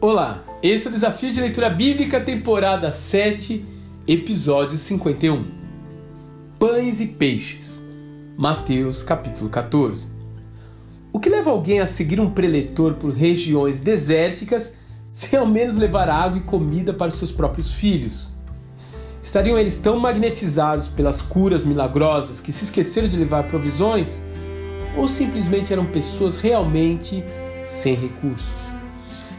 [0.00, 3.64] Olá, esse é o Desafio de Leitura Bíblica, temporada 7,
[4.06, 5.44] episódio 51.
[6.56, 7.82] Pães e peixes.
[8.36, 10.06] Mateus capítulo 14.
[11.12, 14.72] O que leva alguém a seguir um preletor por regiões desérticas
[15.10, 18.28] sem ao menos levar água e comida para os seus próprios filhos?
[19.20, 24.22] Estariam eles tão magnetizados pelas curas milagrosas que se esqueceram de levar provisões?
[24.96, 27.24] Ou simplesmente eram pessoas realmente
[27.66, 28.67] sem recursos?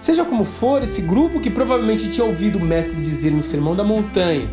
[0.00, 3.82] Seja como for, esse grupo que provavelmente tinha ouvido o mestre dizer no Sermão da
[3.82, 4.48] Montanha,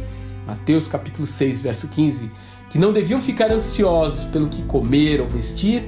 [0.48, 2.32] Mateus capítulo 6, verso 15,
[2.70, 5.84] que não deviam ficar ansiosos pelo que comer ou vestir,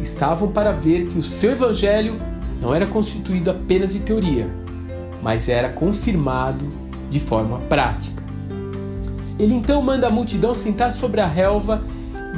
[0.00, 2.18] estavam para ver que o seu evangelho
[2.60, 4.50] não era constituído apenas de teoria,
[5.22, 6.66] mas era confirmado
[7.10, 8.24] de forma prática.
[9.38, 11.84] Ele então manda a multidão sentar sobre a relva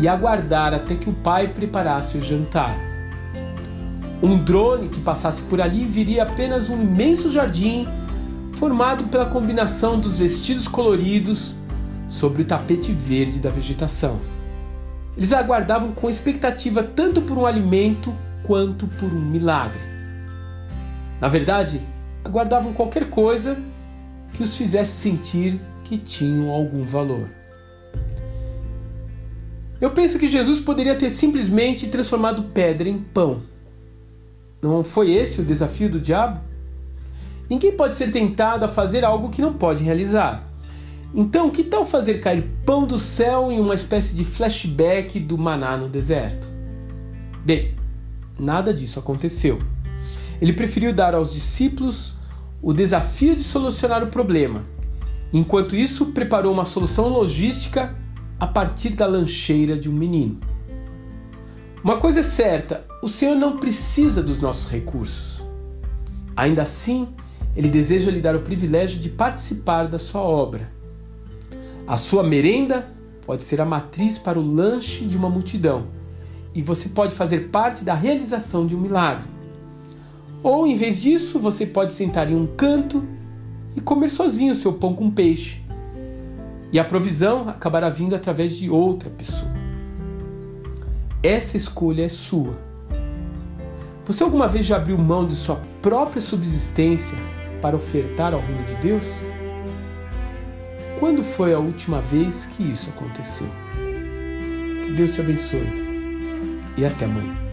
[0.00, 2.88] e aguardar até que o pai preparasse o jantar.
[4.20, 7.87] Um drone que passasse por ali viria apenas um imenso jardim
[8.54, 11.54] formado pela combinação dos vestidos coloridos
[12.09, 14.18] sobre o tapete verde da vegetação.
[15.16, 18.12] Eles aguardavam com expectativa tanto por um alimento
[18.43, 19.80] quanto por um milagre.
[21.21, 21.80] Na verdade,
[22.24, 23.56] aguardavam qualquer coisa
[24.32, 27.30] que os fizesse sentir que tinham algum valor.
[29.80, 33.43] Eu penso que Jesus poderia ter simplesmente transformado pedra em pão
[34.60, 36.40] não foi esse o desafio do diabo?
[37.48, 40.46] Ninguém pode ser tentado a fazer algo que não pode realizar.
[41.15, 45.76] Então, que tal fazer cair pão do céu em uma espécie de flashback do maná
[45.76, 46.50] no deserto?
[47.45, 47.74] Bem,
[48.38, 49.59] nada disso aconteceu.
[50.40, 52.15] Ele preferiu dar aos discípulos
[52.60, 54.65] o desafio de solucionar o problema.
[55.32, 57.95] Enquanto isso, preparou uma solução logística
[58.38, 60.38] a partir da lancheira de um menino.
[61.82, 65.43] Uma coisa é certa: o Senhor não precisa dos nossos recursos.
[66.37, 67.09] Ainda assim,
[67.56, 70.69] Ele deseja lhe dar o privilégio de participar da sua obra.
[71.87, 72.89] A sua merenda
[73.25, 75.87] pode ser a matriz para o lanche de uma multidão
[76.55, 79.28] e você pode fazer parte da realização de um milagre.
[80.43, 83.05] Ou, em vez disso, você pode sentar em um canto
[83.77, 85.61] e comer sozinho seu pão com peixe.
[86.72, 89.53] E a provisão acabará vindo através de outra pessoa.
[91.22, 92.68] Essa escolha é sua.
[94.09, 97.19] Você alguma vez já abriu mão de sua própria subsistência
[97.61, 99.05] para ofertar ao reino de Deus?
[100.99, 103.49] Quando foi a última vez que isso aconteceu?
[104.83, 105.61] Que Deus te abençoe
[106.79, 107.47] e até amanhã.